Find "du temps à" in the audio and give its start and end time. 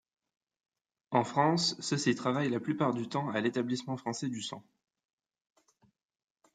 2.95-3.39